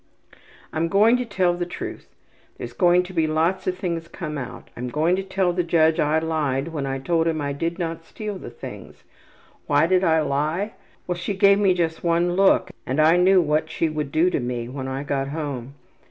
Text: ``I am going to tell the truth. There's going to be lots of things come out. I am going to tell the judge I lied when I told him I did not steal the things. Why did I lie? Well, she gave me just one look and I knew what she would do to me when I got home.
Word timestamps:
``I 0.73 0.77
am 0.77 0.87
going 0.87 1.15
to 1.17 1.25
tell 1.25 1.53
the 1.53 1.63
truth. 1.63 2.07
There's 2.57 2.73
going 2.73 3.03
to 3.03 3.13
be 3.13 3.27
lots 3.27 3.67
of 3.67 3.77
things 3.77 4.07
come 4.07 4.35
out. 4.35 4.71
I 4.75 4.79
am 4.79 4.89
going 4.89 5.15
to 5.17 5.21
tell 5.21 5.53
the 5.53 5.61
judge 5.61 5.99
I 5.99 6.17
lied 6.17 6.69
when 6.69 6.87
I 6.87 6.97
told 6.97 7.27
him 7.27 7.39
I 7.39 7.53
did 7.53 7.77
not 7.77 8.03
steal 8.03 8.39
the 8.39 8.49
things. 8.49 9.03
Why 9.67 9.85
did 9.85 10.03
I 10.03 10.21
lie? 10.21 10.73
Well, 11.05 11.15
she 11.19 11.35
gave 11.35 11.59
me 11.59 11.75
just 11.75 12.03
one 12.03 12.33
look 12.33 12.71
and 12.83 12.99
I 12.99 13.15
knew 13.17 13.43
what 13.43 13.69
she 13.69 13.89
would 13.89 14.11
do 14.11 14.31
to 14.31 14.39
me 14.39 14.67
when 14.67 14.87
I 14.87 15.03
got 15.03 15.27
home. 15.27 15.75